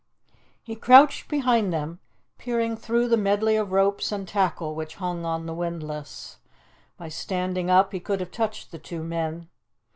He 0.63 0.75
crouched 0.75 1.27
behind 1.29 1.71
them, 1.71 1.99
peering 2.39 2.75
through 2.75 3.07
the 3.07 3.17
medley 3.21 3.55
of 3.55 3.71
ropes 3.71 4.11
and 4.11 4.27
tackle 4.27 4.73
which 4.73 4.95
hung 4.95 5.25
on 5.25 5.45
the 5.45 5.53
windlass. 5.53 6.37
By 6.97 7.07
standing 7.07 7.69
up 7.69 7.91
he 7.91 7.99
could 7.99 8.19
have 8.19 8.31
touched 8.31 8.71
the 8.71 8.79
two 8.79 9.03
men. 9.03 9.47